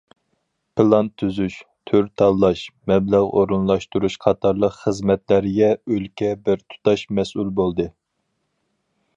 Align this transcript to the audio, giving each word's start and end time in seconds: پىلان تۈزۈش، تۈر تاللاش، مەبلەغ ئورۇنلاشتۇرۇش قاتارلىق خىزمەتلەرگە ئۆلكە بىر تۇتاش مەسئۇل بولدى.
پىلان 0.79 1.09
تۈزۈش، 1.21 1.57
تۈر 1.91 2.07
تاللاش، 2.21 2.63
مەبلەغ 2.91 3.29
ئورۇنلاشتۇرۇش 3.41 4.17
قاتارلىق 4.25 4.75
خىزمەتلەرگە 4.79 5.71
ئۆلكە 5.77 6.33
بىر 6.49 6.65
تۇتاش 6.67 7.07
مەسئۇل 7.21 7.55
بولدى. 7.61 7.91